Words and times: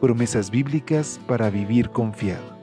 promesas 0.00 0.50
bíblicas 0.50 1.20
para 1.26 1.50
vivir 1.50 1.90
confiado. 1.90 2.58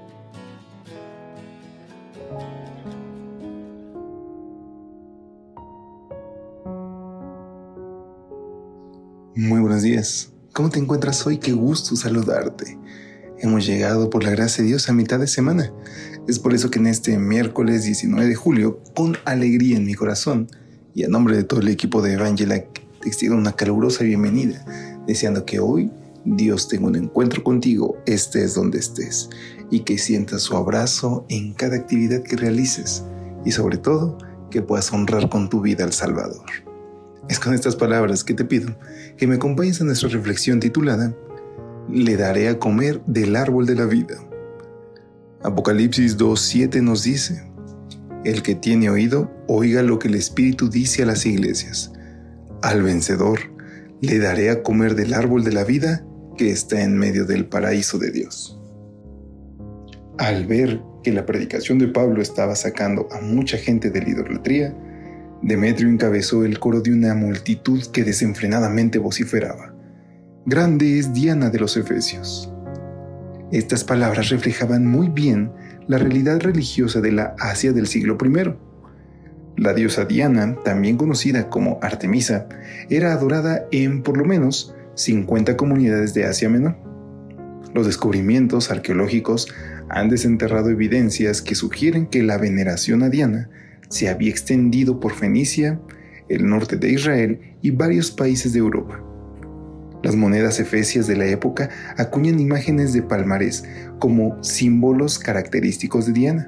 Muy 9.35 9.59
buenos 9.59 9.81
días. 9.81 10.31
¿Cómo 10.53 10.69
te 10.69 10.79
encuentras 10.79 11.27
hoy? 11.27 11.37
Qué 11.39 11.51
gusto 11.51 11.97
saludarte. 11.97 12.79
Hemos 13.39 13.65
llegado 13.65 14.09
por 14.09 14.23
la 14.23 14.31
gracia 14.31 14.63
de 14.63 14.69
Dios 14.69 14.87
a 14.87 14.93
mitad 14.93 15.19
de 15.19 15.27
semana. 15.27 15.73
Es 16.27 16.39
por 16.39 16.53
eso 16.53 16.71
que 16.71 16.79
en 16.79 16.87
este 16.87 17.17
miércoles 17.17 17.83
19 17.83 18.29
de 18.29 18.35
julio, 18.35 18.81
con 18.95 19.17
alegría 19.25 19.75
en 19.75 19.85
mi 19.85 19.93
corazón 19.93 20.47
y 20.93 21.03
a 21.03 21.09
nombre 21.09 21.35
de 21.35 21.43
todo 21.43 21.59
el 21.59 21.67
equipo 21.67 22.01
de 22.01 22.13
Evangela, 22.13 22.63
te 23.01 23.09
extiendo 23.09 23.37
una 23.37 23.51
calurosa 23.51 24.05
bienvenida, 24.05 24.65
deseando 25.05 25.45
que 25.45 25.59
hoy 25.59 25.91
Dios 26.25 26.67
tenga 26.67 26.87
un 26.87 26.95
encuentro 26.95 27.43
contigo, 27.43 27.97
estés 28.07 28.55
donde 28.55 28.79
estés, 28.79 29.29
y 29.69 29.81
que 29.81 29.99
sientas 29.99 30.41
su 30.41 30.57
abrazo 30.57 31.25
en 31.29 31.53
cada 31.53 31.75
actividad 31.75 32.23
que 32.23 32.35
realices, 32.35 33.03
y 33.45 33.51
sobre 33.51 33.77
todo, 33.77 34.17
que 34.49 34.63
puedas 34.63 34.91
honrar 34.91 35.29
con 35.29 35.49
tu 35.49 35.61
vida 35.61 35.83
al 35.83 35.93
Salvador. 35.93 36.45
Es 37.29 37.39
con 37.39 37.53
estas 37.53 37.75
palabras 37.75 38.23
que 38.23 38.33
te 38.33 38.45
pido 38.45 38.75
que 39.17 39.27
me 39.27 39.35
acompañes 39.35 39.81
a 39.81 39.83
nuestra 39.83 40.09
reflexión 40.09 40.59
titulada 40.59 41.15
Le 41.89 42.17
daré 42.17 42.49
a 42.49 42.59
comer 42.59 43.01
del 43.05 43.35
árbol 43.35 43.65
de 43.65 43.75
la 43.75 43.85
vida. 43.85 44.15
Apocalipsis 45.43 46.17
2.7 46.17 46.81
nos 46.81 47.03
dice, 47.03 47.47
El 48.23 48.41
que 48.41 48.55
tiene 48.55 48.89
oído, 48.89 49.31
oiga 49.47 49.83
lo 49.83 49.99
que 49.99 50.07
el 50.07 50.15
Espíritu 50.15 50.69
dice 50.69 51.03
a 51.03 51.05
las 51.05 51.25
iglesias. 51.27 51.91
Al 52.63 52.81
vencedor, 52.81 53.39
le 54.01 54.17
daré 54.17 54.49
a 54.49 54.63
comer 54.63 54.95
del 54.95 55.13
árbol 55.13 55.43
de 55.43 55.51
la 55.51 55.63
vida 55.63 56.03
que 56.35 56.51
está 56.51 56.81
en 56.81 56.97
medio 56.97 57.25
del 57.25 57.45
paraíso 57.45 57.97
de 57.97 58.11
Dios. 58.11 58.59
Al 60.17 60.45
ver 60.45 60.81
que 61.03 61.11
la 61.11 61.25
predicación 61.25 61.77
de 61.77 61.87
Pablo 61.87 62.21
estaba 62.21 62.55
sacando 62.55 63.07
a 63.11 63.21
mucha 63.21 63.57
gente 63.57 63.89
de 63.89 64.01
la 64.01 64.09
idolatría, 64.09 64.75
Demetrio 65.41 65.89
encabezó 65.89 66.45
el 66.45 66.59
coro 66.59 66.81
de 66.81 66.91
una 66.91 67.13
multitud 67.13 67.83
que 67.91 68.03
desenfrenadamente 68.03 68.97
vociferaba. 68.97 69.75
Grande 70.45 70.97
es 70.97 71.13
Diana 71.13 71.49
de 71.49 71.59
los 71.59 71.77
Efesios. 71.77 72.51
Estas 73.51 73.83
palabras 73.83 74.29
reflejaban 74.29 74.87
muy 74.87 75.09
bien 75.09 75.51
la 75.87 75.97
realidad 75.97 76.39
religiosa 76.39 77.01
de 77.01 77.11
la 77.11 77.35
Asia 77.37 77.73
del 77.73 77.87
siglo 77.87 78.17
I. 78.23 78.55
La 79.57 79.73
diosa 79.73 80.05
Diana, 80.05 80.55
también 80.63 80.97
conocida 80.97 81.49
como 81.49 81.79
Artemisa, 81.81 82.47
era 82.89 83.13
adorada 83.13 83.65
en 83.71 84.01
por 84.01 84.17
lo 84.17 84.25
menos 84.25 84.75
50 84.95 85.55
comunidades 85.57 86.13
de 86.13 86.25
Asia 86.25 86.49
Menor. 86.49 86.75
Los 87.73 87.85
descubrimientos 87.85 88.71
arqueológicos 88.71 89.47
han 89.89 90.09
desenterrado 90.09 90.69
evidencias 90.69 91.41
que 91.41 91.55
sugieren 91.55 92.07
que 92.07 92.23
la 92.23 92.37
veneración 92.37 93.03
a 93.03 93.09
Diana 93.09 93.49
se 93.89 94.09
había 94.09 94.29
extendido 94.31 94.99
por 94.99 95.13
Fenicia, 95.13 95.79
el 96.29 96.47
norte 96.47 96.77
de 96.77 96.89
Israel 96.89 97.39
y 97.61 97.71
varios 97.71 98.11
países 98.11 98.53
de 98.53 98.59
Europa. 98.59 99.01
Las 100.03 100.15
monedas 100.15 100.59
efesias 100.59 101.07
de 101.07 101.15
la 101.15 101.25
época 101.25 101.69
acuñan 101.97 102.39
imágenes 102.39 102.93
de 102.93 103.01
palmarés 103.01 103.63
como 103.99 104.41
símbolos 104.43 105.19
característicos 105.19 106.05
de 106.05 106.13
Diana. 106.13 106.47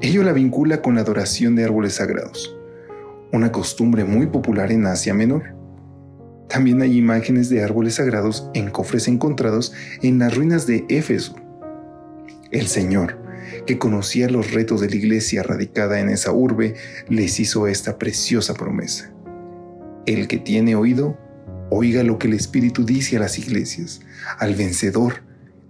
Ello 0.00 0.22
la 0.22 0.32
vincula 0.32 0.82
con 0.82 0.94
la 0.94 1.02
adoración 1.02 1.56
de 1.56 1.64
árboles 1.64 1.94
sagrados, 1.94 2.56
una 3.32 3.52
costumbre 3.52 4.04
muy 4.04 4.26
popular 4.26 4.72
en 4.72 4.86
Asia 4.86 5.14
Menor. 5.14 5.53
También 6.48 6.82
hay 6.82 6.98
imágenes 6.98 7.48
de 7.48 7.62
árboles 7.62 7.94
sagrados 7.94 8.48
en 8.54 8.70
cofres 8.70 9.08
encontrados 9.08 9.72
en 10.02 10.18
las 10.18 10.36
ruinas 10.36 10.66
de 10.66 10.84
Éfeso. 10.88 11.36
El 12.50 12.66
Señor, 12.66 13.18
que 13.66 13.78
conocía 13.78 14.28
los 14.28 14.52
retos 14.52 14.80
de 14.80 14.90
la 14.90 14.96
iglesia 14.96 15.42
radicada 15.42 16.00
en 16.00 16.08
esa 16.08 16.32
urbe, 16.32 16.74
les 17.08 17.40
hizo 17.40 17.66
esta 17.66 17.98
preciosa 17.98 18.54
promesa. 18.54 19.12
El 20.06 20.28
que 20.28 20.38
tiene 20.38 20.76
oído, 20.76 21.18
oiga 21.70 22.02
lo 22.02 22.18
que 22.18 22.28
el 22.28 22.34
Espíritu 22.34 22.84
dice 22.84 23.16
a 23.16 23.20
las 23.20 23.38
iglesias. 23.38 24.00
Al 24.38 24.54
vencedor 24.54 25.22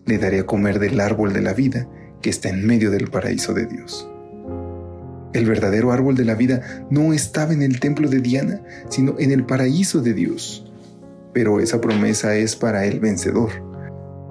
le 0.06 0.18
daré 0.18 0.40
a 0.40 0.46
comer 0.46 0.78
del 0.78 1.00
árbol 1.00 1.32
de 1.32 1.40
la 1.40 1.54
vida 1.54 1.88
que 2.20 2.30
está 2.30 2.48
en 2.48 2.66
medio 2.66 2.90
del 2.90 3.08
paraíso 3.08 3.54
de 3.54 3.66
Dios. 3.66 4.08
El 5.34 5.46
verdadero 5.46 5.90
árbol 5.90 6.14
de 6.14 6.24
la 6.24 6.36
vida 6.36 6.86
no 6.90 7.12
estaba 7.12 7.52
en 7.52 7.60
el 7.60 7.80
templo 7.80 8.08
de 8.08 8.20
Diana, 8.20 8.62
sino 8.88 9.16
en 9.18 9.32
el 9.32 9.44
paraíso 9.44 10.00
de 10.00 10.14
Dios. 10.14 10.72
Pero 11.32 11.58
esa 11.58 11.80
promesa 11.80 12.36
es 12.36 12.54
para 12.54 12.86
el 12.86 13.00
vencedor, 13.00 13.50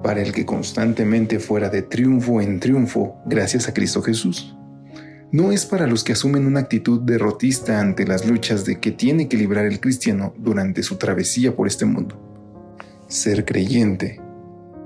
para 0.02 0.22
el 0.22 0.32
que 0.32 0.46
constantemente 0.46 1.38
fuera 1.38 1.68
de 1.68 1.82
triunfo 1.82 2.40
en 2.40 2.58
triunfo 2.58 3.16
gracias 3.26 3.68
a 3.68 3.74
Cristo 3.74 4.00
Jesús. 4.00 4.56
No 5.30 5.52
es 5.52 5.66
para 5.66 5.86
los 5.86 6.04
que 6.04 6.12
asumen 6.12 6.46
una 6.46 6.60
actitud 6.60 7.02
derrotista 7.02 7.80
ante 7.80 8.06
las 8.06 8.26
luchas 8.26 8.64
de 8.64 8.80
que 8.80 8.90
tiene 8.90 9.28
que 9.28 9.36
librar 9.36 9.66
el 9.66 9.80
cristiano 9.80 10.32
durante 10.38 10.82
su 10.82 10.96
travesía 10.96 11.54
por 11.54 11.66
este 11.66 11.84
mundo. 11.84 12.18
Ser 13.08 13.44
creyente 13.44 14.20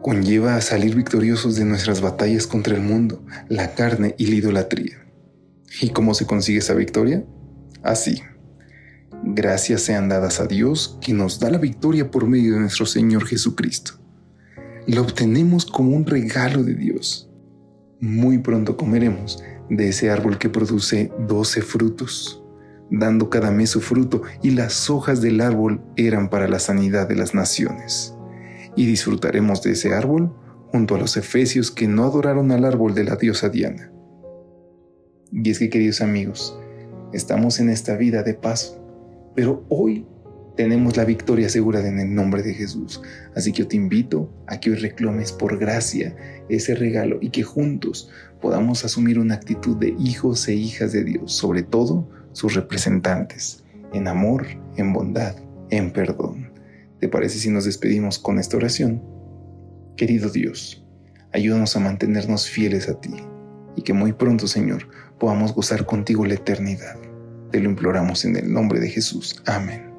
conlleva 0.03 0.57
a 0.57 0.63
salir 0.63 0.97
victoriosos 0.97 1.55
de 1.55 1.65
nuestras 1.65 2.01
batallas 2.01 2.49
contra 2.49 2.75
el 2.75 2.81
mundo, 2.81 3.23
la 3.49 3.75
carne 3.75 4.17
y 4.19 4.27
la 4.27 4.37
idolatría. 4.37 5.08
¿Y 5.81 5.91
cómo 5.91 6.15
se 6.15 6.27
consigue 6.27 6.59
esa 6.59 6.75
victoria? 6.75 7.25
Así. 7.83 8.23
Gracias 9.25 9.83
sean 9.83 10.09
dadas 10.09 10.41
a 10.41 10.47
Dios 10.47 10.99
que 11.01 11.13
nos 11.13 11.41
da 11.41 11.51
la 11.51 11.59
victoria 11.59 12.11
por 12.11 12.27
medio 12.27 12.55
de 12.55 12.61
nuestro 12.61 12.87
Señor 12.87 13.27
Jesucristo. 13.27 13.93
Lo 14.87 15.03
obtenemos 15.03 15.67
como 15.67 15.95
un 15.97 16.07
regalo 16.07 16.63
de 16.63 16.75
Dios. 16.75 17.31
Muy 18.01 18.39
pronto 18.39 18.77
comeremos 18.77 19.43
de 19.69 19.89
ese 19.89 20.11
árbol 20.11 20.39
que 20.39 20.49
produce 20.49 21.13
doce 21.27 21.63
frutos, 21.63 22.43
dando 22.91 23.29
cada 23.29 23.51
mes 23.51 23.71
su 23.71 23.81
fruto, 23.81 24.23
y 24.43 24.51
las 24.51 24.89
hojas 24.89 25.21
del 25.21 25.41
árbol 25.41 25.83
eran 25.97 26.31
para 26.31 26.49
la 26.49 26.59
sanidad 26.59 27.09
de 27.09 27.17
las 27.17 27.35
naciones. 27.35 28.15
Y 28.77 28.87
disfrutaremos 28.87 29.63
de 29.63 29.73
ese 29.73 29.95
árbol 29.95 30.33
junto 30.73 30.95
a 30.95 30.99
los 30.99 31.17
efesios 31.17 31.71
que 31.71 31.89
no 31.89 32.05
adoraron 32.05 32.53
al 32.53 32.65
árbol 32.65 32.95
de 32.95 33.05
la 33.05 33.17
diosa 33.17 33.49
Diana 33.49 33.93
y 35.33 35.51
es 35.51 35.59
que, 35.59 35.69
queridos 35.69 36.01
amigos, 36.01 36.59
estamos 37.13 37.61
en 37.61 37.71
esta 37.71 37.97
vida 37.97 38.23
de 38.23 38.35
paso, 38.35 38.83
pero 39.35 39.65
hoy 39.69 40.07
tenemos 40.57 40.97
la 40.97 41.05
victoria 41.05 41.49
segura 41.49 41.87
en 41.87 42.01
el 42.01 42.15
nombre 42.15 42.43
de 42.43 42.55
Jesús. 42.55 43.01
Así 43.37 43.53
que 43.53 43.59
yo 43.59 43.69
te 43.69 43.77
invito 43.77 44.33
a 44.47 44.59
que 44.59 44.71
hoy 44.71 44.77
reclames 44.77 45.31
por 45.33 45.59
gracia 45.59 46.17
ese 46.49 46.75
regalo 46.75 47.19
y 47.21 47.31
que 47.31 47.45
juntos 47.45 48.11
podamos 48.41 48.85
asumir 48.85 49.19
una 49.19 49.35
actitud 49.35 49.77
de 49.77 49.95
hijos 49.99 50.49
e 50.49 50.55
hijas 50.55 50.93
de 50.93 51.05
Dios, 51.05 51.33
sobre 51.33 51.63
todo 51.63 52.09
sus 52.33 52.55
representantes, 52.55 53.63
en 53.93 54.09
amor, 54.09 54.47
en 54.77 54.93
bondad, 54.93 55.37
en 55.71 55.93
perdón. 55.93 56.51
¿Te 56.99 57.09
parece 57.09 57.39
si 57.39 57.51
nos 57.51 57.65
despedimos 57.65 58.19
con 58.19 58.41
esta 58.41 58.57
oración? 58.57 59.01
Querido 59.97 60.31
Dios, 60.31 60.85
ayúdanos 61.33 61.77
a 61.77 61.81
mantenernos 61.81 62.49
fieles 62.49 62.89
a 62.89 63.01
ti 63.01 63.15
y 63.79 63.83
que 63.83 63.93
muy 63.93 64.13
pronto, 64.13 64.49
Señor, 64.49 64.89
podamos 65.21 65.55
gozar 65.55 65.87
contigo 65.87 66.27
la 66.27 66.35
eternidad. 66.35 66.97
Te 67.53 67.61
lo 67.61 67.71
imploramos 67.71 68.25
en 68.25 68.35
el 68.35 68.53
nombre 68.53 68.81
de 68.81 68.91
Jesús. 68.91 69.41
Amén. 69.47 69.93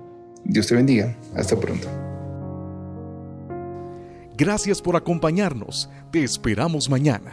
Dios 0.44 0.68
te 0.68 0.76
bendiga. 0.76 1.16
Hasta 1.34 1.58
pronto. 1.58 1.88
Gracias 4.38 4.82
por 4.82 4.98
acompañarnos. 4.98 5.90
Te 6.12 6.26
esperamos 6.26 6.90
mañana. 6.90 7.32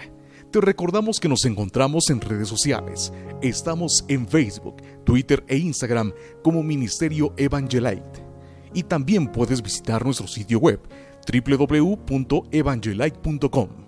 Te 0.53 0.61
recordamos 0.61 1.19
que 1.19 1.29
nos 1.29 1.45
encontramos 1.45 2.11
en 2.11 2.21
redes 2.21 2.47
sociales. 2.47 3.13
Estamos 3.43 4.05
en 4.07 4.29
Facebook, 4.29 4.77
Twitter 5.05 5.43
e 5.49 5.57
Instagram 5.57 6.13
como 6.45 6.63
Ministerio 6.63 7.35
Evangelite. 7.37 8.25
Y 8.73 8.85
también 8.85 9.33
puedes 9.33 9.61
visitar 9.61 10.05
nuestro 10.05 10.29
sitio 10.29 10.61
web 10.61 10.79
www.evangelite.com 11.29 13.86